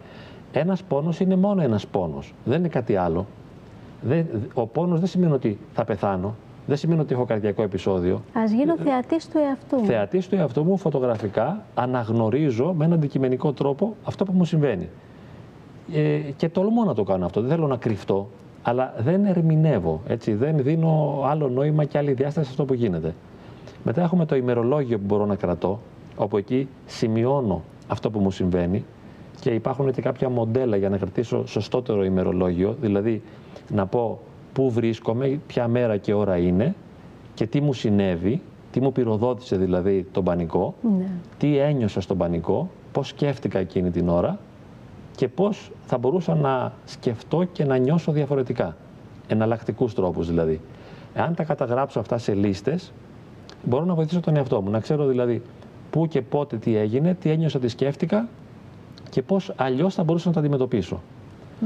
Ένας 0.54 0.84
πόνος 0.84 1.20
είναι 1.20 1.36
μόνο 1.36 1.62
ένας 1.62 1.88
πόνος, 1.88 2.34
δεν 2.46 2.60
είναι 2.60 2.68
κάτι 2.68 2.96
άλλο. 2.96 3.26
Δεν, 4.02 4.26
ο 4.54 4.66
πόνος 4.68 5.00
δεν 5.00 5.08
σημαίνει 5.08 5.34
ότι 5.34 5.58
θα 5.74 5.84
πεθάνω, 5.84 6.36
δεν 6.68 6.78
σημαίνει 6.78 7.00
ότι 7.00 7.14
έχω 7.14 7.26
καρδιακό 7.26 7.64
επεισόδιο. 7.64 8.22
Ας 8.34 8.52
γίνω 8.52 8.78
θεατής 8.78 9.30
του 9.30 9.38
εαυτού 9.38 9.76
μου. 9.76 9.86
Θεατής 9.86 10.28
του 10.28 10.36
εαυτού 10.36 10.64
μου 10.64 10.78
φωτογραφικά 10.78 11.64
αναγνωρίζω 11.74 12.74
με 12.78 12.86
έναν 12.86 12.98
αντικειμενικό 12.98 13.54
τρόπο 13.54 13.96
αυτό 14.04 14.26
που 14.26 14.32
μου 14.34 14.46
συμβαίνει. 14.46 14.90
Ε, 15.94 16.18
και 16.18 16.50
τολμώ 16.50 16.84
να 16.84 16.94
το 16.94 17.04
κάνω 17.04 17.26
αυτό. 17.26 17.42
Δεν 17.42 17.50
θέλω 17.50 17.68
να 17.68 17.78
κρυφτώ, 17.78 18.30
αλλά 18.62 18.94
δεν 18.98 19.26
ερμηνεύω. 19.26 20.02
Έτσι, 20.08 20.34
δεν 20.34 20.64
δίνω 20.64 21.22
άλλο 21.26 21.50
νόημα 21.50 21.86
και 21.86 21.98
άλλη 21.98 22.14
διάσταση 22.14 22.46
σε 22.46 22.52
αυτό 22.52 22.66
που 22.66 22.74
γίνεται. 22.74 23.14
Μετά 23.84 24.02
έχουμε 24.02 24.26
το 24.26 24.36
ημερολόγιο 24.36 24.98
που 24.98 25.06
μπορώ 25.06 25.26
να 25.26 25.36
κρατώ, 25.36 25.80
όπου 26.16 26.38
εκεί 26.38 26.68
σημειώνω 26.86 27.62
αυτό 27.88 28.10
που 28.10 28.20
μου 28.20 28.32
συμβαίνει 28.32 28.86
και 29.40 29.50
υπάρχουν 29.50 29.92
και 29.92 30.02
κάποια 30.02 30.30
μοντέλα 30.30 30.76
για 30.78 30.90
να 30.90 30.98
κρατήσω 30.98 31.48
σωστότερο 31.48 32.04
ημερολόγιο, 32.04 32.76
δηλαδή 32.82 33.22
να 33.70 33.86
πω 33.86 34.20
πού 34.54 34.72
βρίσκομαι, 34.72 35.40
ποια 35.48 35.68
μέρα 35.68 35.98
και 35.98 36.14
ώρα 36.14 36.38
είναι 36.38 36.76
και 37.34 37.48
τι 37.48 37.62
μου 37.62 37.74
συνέβη, 37.74 38.42
τι 38.72 38.82
μου 38.82 38.92
πυροδότησε 38.92 39.56
δηλαδή 39.58 40.08
τον 40.12 40.24
πανικό, 40.24 40.74
Ναι. 40.98 41.06
τι 41.38 41.58
ένιωσα 41.58 42.02
στον 42.02 42.18
πανικό, 42.18 42.70
πώς 42.92 43.08
σκέφτηκα 43.08 43.60
εκείνη 43.60 43.92
την 43.92 44.10
ώρα 44.10 44.40
και 45.16 45.28
πώς 45.28 45.72
θα 45.86 45.98
μπορούσα 45.98 46.36
να 46.36 46.74
σκεφτώ 46.86 47.44
και 47.44 47.66
να 47.66 47.78
νιώσω 47.78 48.12
διαφορετικά. 48.12 48.76
Εναλλακτικούς 49.28 49.94
τρόπους 49.94 50.28
δηλαδή. 50.28 50.62
Εάν 51.14 51.36
τα 51.36 51.44
καταγράψω 51.44 52.00
αυτά 52.00 52.18
σε 52.18 52.34
λίστες, 52.34 52.92
μπορώ 53.64 53.86
να 53.86 53.94
βοηθήσω 53.94 54.20
τον 54.20 54.36
εαυτό 54.36 54.62
μου. 54.62 54.70
Να 54.70 54.80
ξέρω 54.80 55.06
δηλαδή 55.06 55.42
πού 55.90 56.08
και 56.08 56.22
πότε 56.22 56.58
τι 56.58 56.76
έγινε, 56.76 57.14
τι 57.14 57.30
ένιωσα, 57.30 57.60
τι 57.60 57.68
σκέφτηκα 57.68 58.28
και 59.10 59.22
πώς 59.22 59.54
αλλιώς 59.56 59.94
θα 59.94 60.04
μπορούσα 60.04 60.28
να 60.28 60.34
το 60.34 60.40
αντιμετωπισω 60.40 61.02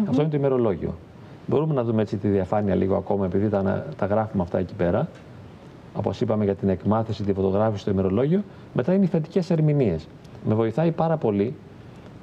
Αυτό 0.10 0.22
είναι 0.22 0.30
το 0.32 0.38
ημερολόγιο. 0.38 0.96
Μπορούμε 1.48 1.74
να 1.74 1.84
δούμε 1.84 2.02
έτσι 2.02 2.18
τη 2.18 2.28
διαφάνεια 2.28 2.76
λίγο 2.76 2.96
ακόμα, 2.96 3.26
επειδή 3.26 3.50
τα, 3.50 3.86
τα 3.98 4.06
γράφουμε 4.06 4.44
αυτά 4.44 4.58
εκεί 4.58 4.74
πέρα. 4.74 5.08
Όπως 5.94 6.22
είπαμε 6.22 6.44
για 6.44 6.56
την 6.56 6.70
εκμάθηση, 6.70 7.24
τη 7.24 7.34
φωτογράφηση 7.34 7.82
στο 7.82 7.92
ημερολόγιο. 7.92 8.44
Μετά 8.74 8.94
είναι 8.94 9.04
οι 9.04 9.08
θετικέ 9.08 9.42
ερμηνείες. 9.50 10.08
Με 10.46 10.56
βοηθάει 10.56 10.92
πάρα 10.92 11.18
πολύ 11.18 11.56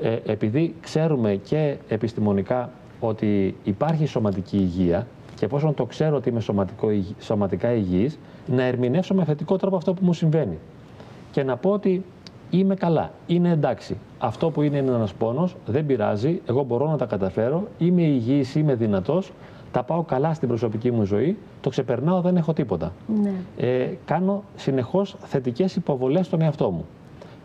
ε, 0.00 0.16
επειδή 0.26 0.74
ξέρουμε 0.80 1.34
και 1.34 1.76
επιστημονικά 1.88 2.70
ότι 3.00 3.56
υπάρχει 3.64 4.06
σωματική 4.06 4.56
υγεία 4.56 5.06
και 5.34 5.44
εφόσον 5.44 5.74
το 5.74 5.84
ξέρω 5.84 6.16
ότι 6.16 6.28
είμαι 6.28 6.40
σωματικό, 6.40 6.88
σωματικά 7.18 7.72
υγιής, 7.72 8.18
να 8.46 8.62
ερμηνεύσω 8.62 9.14
με 9.14 9.24
θετικό 9.24 9.56
τρόπο 9.56 9.76
αυτό 9.76 9.94
που 9.94 10.04
μου 10.04 10.12
συμβαίνει. 10.12 10.58
Και 11.30 11.42
να 11.42 11.56
πω 11.56 11.70
ότι 11.70 12.04
είμαι 12.58 12.74
καλά, 12.74 13.10
είναι 13.26 13.50
εντάξει. 13.50 13.96
Αυτό 14.18 14.50
που 14.50 14.62
είναι 14.62 14.76
είναι 14.76 14.90
ένας 14.90 15.12
πόνος, 15.12 15.56
δεν 15.66 15.86
πειράζει, 15.86 16.40
εγώ 16.46 16.62
μπορώ 16.62 16.90
να 16.90 16.96
τα 16.96 17.06
καταφέρω, 17.06 17.68
είμαι 17.78 18.02
υγιής, 18.02 18.54
είμαι 18.54 18.74
δυνατός, 18.74 19.32
τα 19.72 19.82
πάω 19.82 20.02
καλά 20.02 20.34
στην 20.34 20.48
προσωπική 20.48 20.90
μου 20.90 21.04
ζωή, 21.04 21.36
το 21.60 21.70
ξεπερνάω, 21.70 22.20
δεν 22.20 22.36
έχω 22.36 22.52
τίποτα. 22.52 22.92
Ναι. 23.22 23.32
Ε, 23.56 23.88
κάνω 24.04 24.42
συνεχώς 24.56 25.16
θετικές 25.24 25.76
υποβολές 25.76 26.26
στον 26.26 26.40
εαυτό 26.40 26.70
μου. 26.70 26.84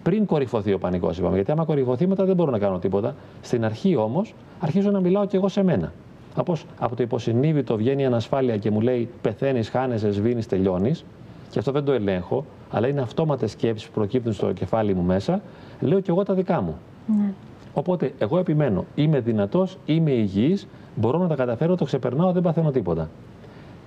Πριν 0.03 0.25
κορυφωθεί 0.25 0.73
ο 0.73 0.77
πανικός, 0.77 1.17
είπαμε. 1.17 1.35
Γιατί 1.35 1.51
άμα 1.51 1.65
κορυφωθεί, 1.65 2.07
μετά 2.07 2.25
δεν 2.25 2.35
μπορώ 2.35 2.51
να 2.51 2.59
κάνω 2.59 2.79
τίποτα. 2.79 3.15
Στην 3.41 3.65
αρχή 3.65 3.95
όμως, 3.95 4.33
αρχίζω 4.59 4.91
να 4.91 4.99
μιλάω 4.99 5.25
και 5.25 5.37
εγώ 5.37 5.47
σε 5.47 5.63
μένα. 5.63 5.91
Από, 6.35 6.55
από 6.79 6.95
το 6.95 7.03
υποσυνείδητο 7.03 7.77
βγαίνει 7.77 8.01
η 8.01 8.05
ανασφάλεια 8.05 8.57
και 8.57 8.71
μου 8.71 8.81
λέει 8.81 9.09
Πεθαίνεις, 9.21 9.69
χάνεσαι, 9.69 10.11
σβήνεις, 10.11 10.47
τελειώνεις. 10.47 11.05
Και 11.49 11.59
αυτό 11.59 11.71
δεν 11.71 11.83
το 11.83 11.91
ελέγχω, 11.91 12.45
αλλά 12.71 12.87
είναι 12.87 13.01
αυτόματες 13.01 13.51
σκέψεις 13.51 13.87
που 13.87 13.93
προκύπτουν 13.93 14.33
στο 14.33 14.51
κεφάλι 14.51 14.93
μου 14.93 15.03
μέσα. 15.03 15.41
Λέω 15.79 15.99
και 15.99 16.11
εγώ 16.11 16.23
τα 16.23 16.33
δικά 16.33 16.61
μου. 16.61 16.77
Ναι. 17.17 17.33
Οπότε 17.73 18.13
εγώ 18.17 18.37
επιμένω. 18.37 18.85
Είμαι 18.95 19.19
δυνατός, 19.19 19.77
είμαι 19.85 20.11
υγιής, 20.11 20.67
μπορώ 20.95 21.17
να 21.17 21.27
τα 21.27 21.35
καταφέρω, 21.35 21.75
το 21.75 21.85
ξεπερνάω, 21.85 22.31
δεν 22.31 22.41
παθαίνω 22.41 22.71
τίποτα. 22.71 23.09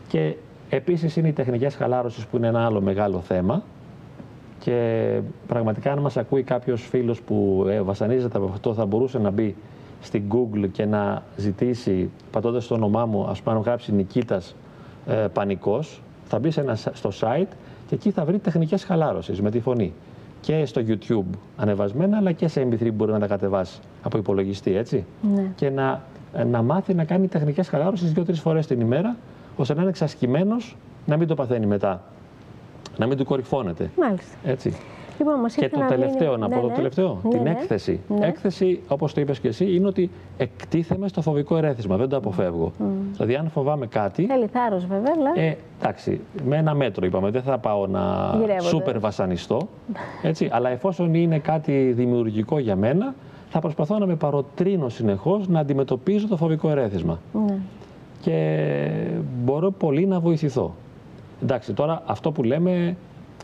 Και 0.08 0.36
επίσης 0.70 1.16
είναι 1.16 1.28
οι 1.28 1.32
τεχνικές 1.32 1.74
χαλάρωσης 1.74 2.26
που 2.26 2.36
είναι 2.36 2.46
ένα 2.46 2.64
άλλο 2.64 2.80
μεγάλο 2.80 3.20
θέμα. 3.20 3.62
Και 4.58 5.20
πραγματικά, 5.46 5.92
αν 5.92 5.98
μας 5.98 6.16
ακούει 6.16 6.42
κάποιος 6.42 6.82
φίλος 6.82 7.22
που 7.22 7.66
ε, 7.68 7.80
βασανίζεται 7.80 8.36
από 8.36 8.46
αυτό, 8.46 8.74
θα 8.74 8.86
μπορούσε 8.86 9.18
να 9.18 9.30
μπει 9.30 9.56
στην 10.00 10.22
Google 10.30 10.68
και 10.72 10.84
να 10.84 11.22
ζητήσει, 11.36 12.10
πατώντας 12.30 12.66
το 12.66 12.74
όνομά 12.74 13.06
μου, 13.06 13.26
ας 13.26 13.42
πούμε, 13.42 13.54
να 13.54 13.60
γράψει 13.60 13.92
Νικήτας 13.92 14.56
ε, 15.06 15.14
Πανικός, 15.14 16.02
θα 16.24 16.38
μπει 16.38 16.50
σε 16.50 16.60
ένα, 16.60 16.74
στο 16.74 17.10
site 17.20 17.52
και 17.90 17.96
εκεί 17.96 18.10
θα 18.10 18.24
βρει 18.24 18.38
τεχνικές 18.38 18.84
χαλάρωσης 18.84 19.40
με 19.40 19.50
τη 19.50 19.60
φωνή. 19.60 19.92
Και 20.40 20.64
στο 20.66 20.82
YouTube 20.86 21.36
ανεβασμένα, 21.56 22.16
αλλά 22.16 22.32
και 22.32 22.48
σε 22.48 22.68
MP3 22.70 22.78
που 22.78 22.92
μπορεί 22.92 23.12
να 23.12 23.18
τα 23.18 23.26
κατεβάσει 23.26 23.80
από 24.02 24.18
υπολογιστή, 24.18 24.76
έτσι. 24.76 25.04
Ναι. 25.34 25.52
Και 25.54 25.70
να, 25.70 26.02
να 26.46 26.62
μάθει 26.62 26.94
να 26.94 27.04
κάνει 27.04 27.28
τεχνικές 27.28 27.68
χαλάρωσης 27.68 28.12
δύο-τρεις 28.12 28.40
φορές 28.40 28.66
την 28.66 28.80
ημέρα, 28.80 29.16
ώστε 29.56 29.74
να 29.74 29.80
είναι 29.80 29.90
εξασκημένος, 29.90 30.76
να 31.06 31.16
μην 31.16 31.26
το 31.26 31.34
παθαίνει 31.34 31.66
μετά. 31.66 32.02
Να 32.96 33.06
μην 33.06 33.16
του 33.16 33.24
κορυφώνεται. 33.24 33.90
Μάλιστα. 33.98 34.36
Έτσι. 34.44 34.76
Λοιπόν, 35.20 35.40
μας 35.40 35.54
Και 35.54 35.64
ήρθε 35.64 35.76
το 35.76 35.82
να 35.82 35.88
τελευταίο, 35.88 36.28
μείνει- 36.28 36.40
να 36.40 36.48
ναι, 36.48 36.54
πω 36.54 36.60
το 36.60 36.66
ναι. 36.68 36.74
τελευταίο, 36.74 37.18
Ναι, 37.22 37.30
την 37.30 37.42
ναι. 37.42 37.50
έκθεση. 37.50 38.00
Ναι. 38.18 38.26
Έκθεση, 38.26 38.80
όπως 38.88 39.14
το 39.14 39.20
είπες 39.20 39.40
και 39.40 39.48
εσύ, 39.48 39.74
είναι 39.74 39.86
ότι 39.86 40.10
εκτίθεμαι 40.36 41.08
στο 41.08 41.22
φοβικό 41.22 41.56
ερέθισμα. 41.56 41.96
Δεν 41.96 42.08
το 42.08 42.16
αποφεύγω. 42.16 42.72
Δηλαδή, 43.12 43.34
αν 43.34 43.48
φοβάμαι 43.50 43.86
κάτι. 43.86 44.26
Θέλει 44.26 44.46
θάρρος 44.46 44.86
βέβαια, 44.86 45.12
αλλά... 45.18 45.44
Ε, 45.46 45.56
εντάξει, 45.80 46.20
με 46.44 46.56
ένα 46.56 46.74
μέτρο 46.74 47.06
είπαμε. 47.06 47.30
Δεν 47.30 47.42
θα 47.42 47.58
πάω 47.58 47.86
να 47.86 48.34
Γυρεύονται. 48.38 48.62
σούπερ 48.68 48.98
βασανιστώ. 49.00 49.68
Έτσι, 50.22 50.48
αλλά 50.52 50.68
εφόσον 50.70 51.14
είναι 51.14 51.38
κάτι 51.38 51.92
δημιουργικό 51.92 52.58
για 52.58 52.76
μένα, 52.76 53.14
θα 53.48 53.58
προσπαθώ 53.60 53.98
να 53.98 54.06
με 54.06 54.14
παροτρύνω 54.14 54.88
συνεχώς 54.88 55.48
να 55.48 55.60
αντιμετωπίζω 55.60 56.28
το 56.28 56.36
φοβικό 56.36 56.70
ερέθισμα. 56.70 57.18
Ναι. 57.46 57.54
Και 58.20 58.58
μπορώ 59.44 59.70
πολύ 59.70 60.06
να 60.06 60.20
βοηθηθώ. 60.20 60.74
Εντάξει, 61.42 61.72
τώρα 61.72 62.02
αυτό 62.06 62.32
που 62.32 62.42
λέμε 62.42 62.96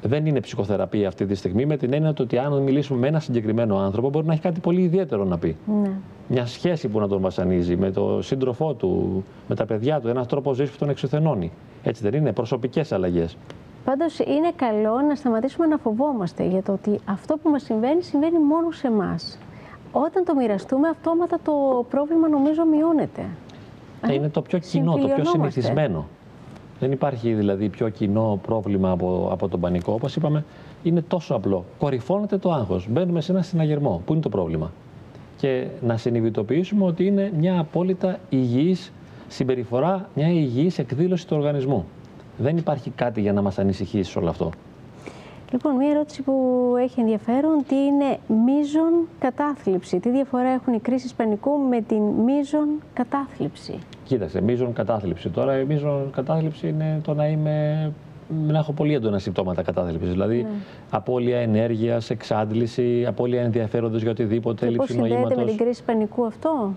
δεν 0.02 0.26
είναι 0.26 0.40
ψυχοθεραπεία 0.40 1.08
αυτή 1.08 1.26
τη 1.26 1.34
στιγμή, 1.34 1.66
με 1.66 1.76
την 1.76 1.92
έννοια 1.92 2.12
του 2.12 2.22
ότι 2.26 2.38
αν 2.38 2.62
μιλήσουμε 2.62 2.98
με 2.98 3.06
ένα 3.06 3.20
συγκεκριμένο 3.20 3.78
άνθρωπο, 3.78 4.08
μπορεί 4.08 4.26
να 4.26 4.32
έχει 4.32 4.42
κάτι 4.42 4.60
πολύ 4.60 4.80
ιδιαίτερο 4.80 5.24
να 5.24 5.38
πει. 5.38 5.56
Ναι. 5.82 5.90
Μια 6.28 6.46
σχέση 6.46 6.88
που 6.88 7.00
να 7.00 7.08
τον 7.08 7.20
βασανίζει, 7.20 7.76
με 7.76 7.90
τον 7.90 8.22
σύντροφό 8.22 8.74
του, 8.74 9.24
με 9.48 9.54
τα 9.54 9.66
παιδιά 9.66 10.00
του, 10.00 10.08
ένας 10.08 10.26
τρόπος 10.26 10.56
ζωής 10.56 10.70
που 10.70 10.76
τον 10.78 10.88
εξουθενώνει. 10.88 11.52
Έτσι 11.82 12.02
δεν 12.02 12.14
είναι, 12.14 12.32
προσωπικές 12.32 12.92
αλλαγές. 12.92 13.36
Πάντως 13.84 14.18
είναι 14.18 14.52
καλό 14.56 15.00
να 15.08 15.14
σταματήσουμε 15.14 15.66
να 15.66 15.76
φοβόμαστε 15.76 16.44
για 16.44 16.62
το 16.62 16.72
ότι 16.72 17.00
αυτό 17.04 17.36
που 17.36 17.50
μας 17.50 17.62
συμβαίνει, 17.62 18.02
συμβαίνει 18.02 18.38
μόνο 18.38 18.70
σε 18.70 18.86
εμάς. 18.86 19.38
Όταν 19.92 20.24
το 20.24 20.34
μοιραστούμε, 20.34 20.88
αυτόματα 20.88 21.38
το 21.44 21.84
πρόβλημα 21.90 22.28
νομίζω 22.28 22.64
μειώνεται. 22.64 23.22
Ε, 24.08 24.12
είναι 24.12 24.28
το 24.28 24.42
πιο 24.42 24.58
κοινό, 24.58 24.92
το 24.92 24.98
πιο 24.98 25.06
συμφιλιωνόμαστε. 25.06 25.60
συνηθισμένο. 25.60 26.06
Δεν 26.80 26.92
υπάρχει 26.92 27.32
δηλαδή 27.34 27.68
πιο 27.68 27.88
κοινό 27.88 28.38
πρόβλημα 28.42 28.90
από, 28.90 29.28
από 29.32 29.48
τον 29.48 29.60
πανικό. 29.60 29.92
Όπως 29.92 30.16
είπαμε, 30.16 30.44
είναι 30.82 31.02
τόσο 31.02 31.34
απλό. 31.34 31.64
Κορυφώνεται 31.78 32.36
το 32.38 32.52
άγχος. 32.52 32.86
Μπαίνουμε 32.90 33.20
σε 33.20 33.32
ένα 33.32 33.42
συναγερμό. 33.42 34.02
Πού 34.04 34.12
είναι 34.12 34.22
το 34.22 34.28
πρόβλημα; 34.28 34.72
Και 35.36 35.66
να 35.82 35.96
συνειδητοποιήσουμε 35.96 36.84
ότι 36.84 37.06
είναι 37.06 37.32
μια 37.38 37.58
απόλυτα 37.58 38.18
υγιής 38.28 38.92
συμπεριφορά, 39.28 40.08
μια 40.14 40.28
υγιής 40.28 40.78
εκδήλωση 40.78 41.26
του 41.26 41.36
οργανισμού. 41.36 41.84
Δεν 42.38 42.56
υπάρχει 42.56 42.90
κάτι 42.90 43.20
για 43.20 43.32
να 43.32 43.42
μας 43.42 43.58
ανησυχήσει 43.58 44.10
σε 44.10 44.18
όλο 44.18 44.28
αυτό. 44.28 44.50
Λοιπόν, 45.52 45.74
μία 45.76 45.90
ερώτηση 45.90 46.22
που 46.22 46.32
έχει 46.78 47.00
ενδιαφέρον, 47.00 47.64
τι 47.68 47.74
είναι 47.76 48.18
μείζον 48.44 49.08
κατάθλιψη; 49.18 50.00
Τι 50.00 50.10
διαφορά 50.10 50.48
έχουν 50.48 50.72
οι 50.72 50.78
κρίσεις 50.80 51.14
πανικού 51.14 51.50
με 51.58 51.80
την 51.80 52.02
μείζον 52.02 52.68
κατάθλιψη; 52.92 53.78
Κοίταξε, 54.04 54.40
μείζον 54.40 54.72
κατάθλιψη. 54.72 55.28
Τώρα, 55.28 55.58
η 55.60 55.64
μείζον 55.64 56.10
κατάθλιψη 56.12 56.68
είναι 56.68 57.00
το 57.04 57.14
να 57.14 57.26
είμαι. 57.28 57.92
να 58.46 58.58
έχω 58.58 58.72
πολύ 58.72 58.94
έντονα 58.94 59.18
συμπτώματα 59.18 59.62
κατάθλιψης. 59.62 60.10
Δηλαδή, 60.10 60.36
Ναι. 60.42 60.48
απώλεια 60.90 61.38
ενέργειας, 61.38 62.10
εξάντληση, 62.10 63.04
απώλεια 63.08 63.42
ενδιαφέροντος 63.42 64.02
για 64.02 64.10
οτιδήποτε, 64.10 64.66
Και 64.66 64.76
πώς 64.76 64.88
έλλειψη 64.88 64.92
συνδέεται 64.92 65.14
με 65.28 65.34
νοήματος. 65.34 65.56
την 65.56 65.64
κρίση 65.64 65.82
πανικού 65.84 66.26
αυτό; 66.26 66.72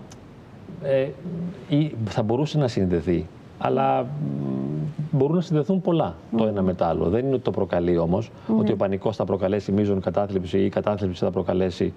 Ε, 0.82 1.06
ή 1.68 1.94
θα 2.04 2.22
μπορούσε 2.22 2.58
να 2.58 2.68
συνδεθεί. 2.68 3.26
Αλλά 3.58 4.02
μ, 4.02 4.06
μπορούν 5.10 5.34
να 5.36 5.40
συνδεθούν 5.42 5.80
πολλά 5.80 6.14
το 6.36 6.46
ένα 6.46 6.62
με 6.62 6.74
το 6.74 6.84
άλλο. 6.84 7.08
Δεν 7.08 7.24
είναι 7.24 7.34
ότι 7.34 7.44
το 7.44 7.50
προκαλεί 7.50 7.98
όμως, 7.98 8.30
ότι 8.58 8.72
ο 8.72 8.76
πανικός 8.76 9.16
θα 9.16 9.24
προκαλέσει 9.24 9.72
μείζον 9.72 10.00
κατάθλιψη 10.00 10.58
ή 10.58 10.64
η 10.64 10.68
κατάθλιψη 10.68 11.24
θα 11.24 11.30
προκαλέσει 11.30 11.92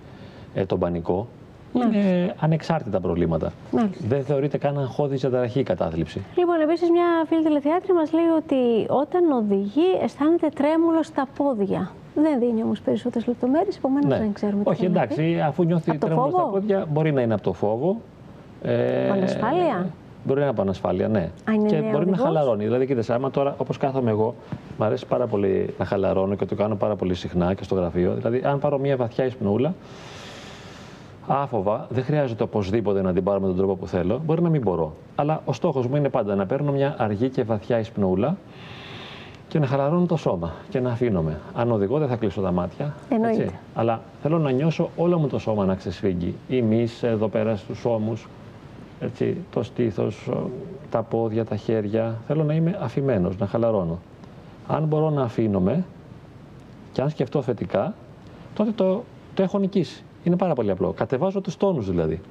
ε, 0.53 0.65
τον 0.65 0.79
πανικό. 0.79 1.27
Είναι 1.75 2.35
ανεξάρτητα 2.39 2.99
προβλήματα. 2.99 3.51
Μάλιστα. 3.71 4.05
Δεν 4.07 4.23
θεωρείται 4.23 4.57
καν 4.57 4.79
αγχώδη 4.79 5.15
διαταραχή 5.15 5.59
η 5.59 5.63
κατάθλιψη. 5.63 6.21
Λοιπόν, 6.37 6.61
επίσης, 6.61 6.89
μια 6.89 7.05
φίλη 7.27 7.43
τηλεθεάτρια 7.43 7.93
μας 7.93 8.11
λέει 8.13 8.25
ότι 8.37 8.85
όταν 8.89 9.31
οδηγεί 9.31 9.89
αισθάνεται 10.03 10.49
τρέμουλο 10.55 11.03
στα 11.03 11.27
πόδια. 11.37 11.91
Δεν 12.15 12.39
δίνει 12.39 12.63
όμως 12.63 12.81
περισσότερες 12.81 13.27
λεπτομέρειες, 13.27 13.77
επομένως 13.77 14.17
δεν 14.17 14.33
ξέρουμε 14.33 14.63
τι 14.63 14.69
Ναι. 14.69 14.71
Όχι, 14.75 14.81
θέλει 14.81 14.93
να 14.93 15.07
πει. 15.07 15.13
εντάξει, 15.13 15.39
αφού 15.39 15.63
νιώθει 15.63 15.89
Από 15.89 15.99
το 15.99 16.05
τρέμουλο 16.05 16.29
στα 16.29 16.39
φόβο; 16.39 16.51
πόδια, 16.51 16.85
μπορεί 16.91 17.11
να 17.11 17.21
είναι 17.21 17.33
από 17.33 17.43
το 17.43 17.53
φόβο. 17.53 17.97
Ε, 18.63 19.09
Ανασφάλεια; 19.09 19.87
Μπορεί 20.25 20.39
να 20.39 20.45
είναι 20.45 20.53
από 20.53 20.61
ανασφάλεια, 20.61 21.07
ναι. 21.07 21.31
Α, 21.49 21.53
είναι 21.53 21.67
και 21.67 21.75
νέο 21.75 21.91
μπορεί 21.91 21.93
να 21.93 21.99
οδηγός; 21.99 22.19
χαλαρώνει. 22.19 22.63
Δηλαδή, 22.63 22.85
κοίταξε, 22.85 23.13
άμα 23.13 23.31
τώρα, 23.31 23.55
όπως 23.57 23.77
κάθομαι 23.77 24.09
εγώ, 24.09 24.35
μου 24.77 24.85
αρέσει 24.85 25.05
πάρα 25.05 25.27
πολύ 25.27 25.73
να 25.79 25.85
χαλαρώνω 25.85 26.35
και 26.35 26.45
το 26.45 26.55
κάνω 26.55 26.75
πάρα 26.75 26.95
πολύ 26.95 27.13
συχνά 27.13 27.53
και 27.53 27.63
στο 27.63 27.75
γραφείο. 27.75 28.13
Δηλαδή, 28.13 28.41
αν 28.45 28.59
πάρω 28.59 28.77
μια 28.79 28.97
βαθιά 28.97 29.25
εισπνούλα, 29.25 29.73
άφοβα, 31.27 31.87
δεν 31.89 32.03
χρειάζεται 32.03 32.43
οπωσδήποτε 32.43 33.01
να 33.01 33.13
την 33.13 33.23
πάρω 33.23 33.39
με 33.39 33.47
τον 33.47 33.57
τρόπο 33.57 33.75
που 33.75 33.87
θέλω. 33.87 34.21
Μπορεί 34.25 34.41
να 34.41 34.49
μην 34.49 34.61
μπορώ. 34.61 34.93
Αλλά 35.15 35.41
ο 35.45 35.53
στόχος 35.53 35.87
μου 35.87 35.95
είναι 35.95 36.09
πάντα 36.09 36.35
να 36.35 36.45
παίρνω 36.45 36.71
μια 36.71 36.95
αργή 36.97 37.29
και 37.29 37.43
βαθιά 37.43 37.79
εισπνούλα 37.79 38.37
και 39.47 39.59
να 39.59 39.65
χαλαρώνω 39.65 40.05
το 40.05 40.15
σώμα 40.15 40.51
και 40.69 40.79
να 40.79 40.91
αφήνομαι. 40.91 41.39
Αν 41.53 41.71
οδηγώ, 41.71 41.97
δεν 41.97 42.07
θα 42.07 42.15
κλείσω 42.15 42.41
τα 42.41 42.51
μάτια. 42.51 42.93
Εννοείται. 43.09 43.49
Αλλά 43.75 44.01
θέλω 44.21 44.39
να 44.39 44.51
νιώσω 44.51 44.89
όλο 44.95 45.17
μου 45.17 45.27
το 45.27 45.39
σώμα 45.39 45.65
να 45.65 45.75
ξεσφίγγει. 45.75 46.35
Η 46.47 46.61
μυς 46.61 47.03
εδώ 47.03 47.27
πέρα 47.27 47.55
στους 47.55 47.85
ώμους, 47.85 48.27
έτσι, 48.99 49.37
το 49.51 49.63
στήθος, 49.63 50.27
ο- 50.27 50.49
τα 50.89 51.01
πόδια, 51.01 51.45
τα 51.45 51.55
χέρια. 51.55 52.15
Θέλω 52.27 52.43
να 52.43 52.53
είμαι 52.53 52.77
αφημένος, 52.81 53.37
να 53.37 53.45
χαλαρώνω. 53.47 53.99
Αν 54.67 54.83
μπορώ 54.83 55.09
να 55.09 55.23
αφήνομαι 55.23 55.83
και 56.91 57.01
αν 57.01 57.09
σκεφτώ 57.09 57.41
θετικά, 57.41 57.93
τότε 58.53 58.71
το, 58.71 59.03
το 59.33 59.43
έχω 59.43 59.59
νικήσει. 59.59 60.03
Είναι 60.23 60.35
πάρα 60.37 60.53
πολύ 60.53 60.71
απλό. 60.71 60.91
Κατεβάζω 60.91 61.41
τους 61.41 61.57
τόνους 61.57 61.89
δηλαδή. 61.89 62.21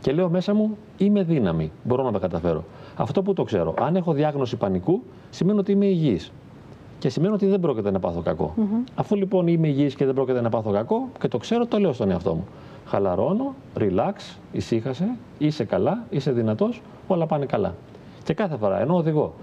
Και 0.00 0.12
λέω 0.12 0.28
μέσα 0.28 0.54
μου, 0.54 0.76
είμαι 0.96 1.22
δύναμη. 1.22 1.72
Μπορώ 1.84 2.02
να 2.02 2.12
τα 2.12 2.18
καταφέρω. 2.18 2.64
Αυτό 2.96 3.22
που 3.22 3.32
το 3.32 3.42
ξέρω. 3.44 3.74
Αν 3.80 3.96
έχω 3.96 4.12
διάγνωση 4.12 4.56
πανικού, 4.56 5.02
σημαίνει 5.30 5.58
ότι 5.58 5.72
είμαι 5.72 5.86
υγιής. 5.86 6.32
Και 6.98 7.08
σημαίνει 7.08 7.34
ότι 7.34 7.46
δεν 7.46 7.60
πρόκειται 7.60 7.90
να 7.90 7.98
πάθω 7.98 8.20
κακό. 8.20 8.52
Αφού 8.94 9.16
λοιπόν 9.16 9.46
είμαι 9.46 9.68
υγιής 9.68 9.94
και 9.94 10.04
δεν 10.04 10.14
πρόκειται 10.14 10.40
να 10.40 10.48
πάθω 10.48 10.70
κακό 10.70 11.08
και 11.20 11.28
το 11.28 11.38
ξέρω, 11.38 11.66
το 11.66 11.78
λέω 11.78 11.92
στον 11.92 12.10
εαυτό 12.10 12.34
μου. 12.34 12.46
Χαλαρώνω, 12.86 13.54
relax, 13.78 14.36
ησύχασε, 14.52 15.08
είσαι 15.38 15.64
καλά, 15.64 16.02
είσαι 16.10 16.30
δυνατός, 16.32 16.82
όλα 17.06 17.26
πάνε 17.26 17.46
καλά. 17.46 17.74
Και 18.24 18.34
κάθε 18.34 18.56
φορά, 18.56 18.80
ενώ 18.80 18.96
οδηγώ, 18.96 19.34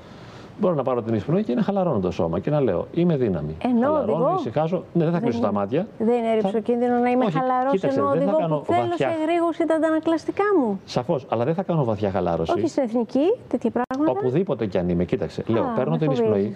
μπορώ 0.59 0.73
να 0.75 0.83
πάρω 0.83 1.01
την 1.01 1.13
εισπνοή 1.13 1.43
και 1.43 1.53
να 1.53 1.61
χαλαρώνω 1.61 1.99
το 1.99 2.11
σώμα 2.11 2.39
και 2.39 2.49
να 2.49 2.61
λέω 2.61 2.87
Είμαι 2.93 3.17
δύναμη. 3.17 3.55
Ενώ 3.63 3.85
Χαλαρώνω, 3.85 4.23
οδηγώ. 4.23 4.39
ησυχάζω. 4.39 4.83
Ναι, 4.93 5.03
δεν 5.03 5.13
θα 5.13 5.19
κλείσω 5.19 5.37
είναι- 5.37 5.45
τα 5.47 5.53
μάτια. 5.53 5.87
Δεν 5.97 6.07
είναι 6.07 6.27
Θα- 6.27 6.33
ρηψοκίνδυνο 6.51 6.97
να 6.97 7.09
είμαι 7.09 7.25
Όχι, 7.25 7.37
χαλαρός 7.37 7.71
κοίταξε, 7.71 7.99
ενώ 7.99 8.09
δεν 8.09 8.17
θα 8.19 8.23
οδηγώ 8.25 8.37
κάνω 8.39 8.57
που 8.57 8.65
θέλω 8.73 8.87
βαθιά- 8.87 9.09
σε 9.09 9.15
εγρήγορση 9.21 9.65
τα 9.65 9.75
αντανακλαστικά 9.75 10.43
μου. 10.59 10.79
Σαφώς, 10.85 11.25
αλλά 11.29 11.43
δεν 11.45 11.53
θα 11.53 11.63
κάνω 11.63 11.83
βαθιά 11.83 12.11
χαλάρωση. 12.11 12.51
Όχι 12.57 12.67
στην 12.67 12.83
εθνική, 12.83 13.33
τέτοια 13.47 13.71
πράγματα. 13.71 14.19
Οπουδήποτε 14.19 14.65
κι 14.65 14.77
αν 14.77 14.89
είμαι, 14.89 15.03
κοίταξε. 15.05 15.43
Λέω, 15.47 15.63
Α, 15.63 15.73
παίρνω 15.75 15.91
με 15.91 15.97
την 15.97 16.07
φοβίζει. 16.07 16.23
εισπνοή 16.23 16.55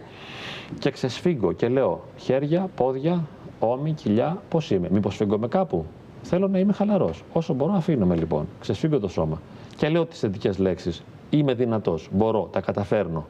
και 0.80 0.92
ξεσφίγγω 0.92 1.52
και 1.52 1.68
λέω 1.68 2.00
χέρια, 2.18 2.70
πόδια, 2.76 3.22
ώμοι, 3.60 3.92
κοιλιά, 3.92 4.38
πώς 4.50 4.72
είμαι. 4.72 4.88
Μήπως 4.92 5.16
φύγω 5.16 5.38
με 5.38 5.48
κάπου. 5.48 5.86
Θέλω 6.30 6.48
να 6.48 6.60
είμαι 6.60 6.74
χαλαρός. 6.74 7.24
Όσο 7.34 7.54
μπορώ, 7.54 7.74
αφήνομαι 7.74 8.16
λοιπόν. 8.16 8.48
Ξεσφίγγω 8.60 9.00
το 9.00 9.08
σώμα. 9.08 9.42
Και 9.78 9.90
λέω 9.90 10.06
τις 10.06 10.20
θετικές 10.20 10.58
λέξεις. 10.58 11.04
Είμαι 11.30 11.54
δυνατός. 11.54 12.10
Μπορώ. 12.12 12.50
Τα 12.52 12.62
καταφέρνω. 12.62 13.26